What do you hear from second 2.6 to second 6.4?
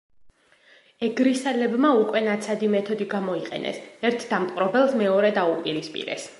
მეთოდი გამოიყენეს ერთ დამპყრობელს მეორე დაუპირისპირეს.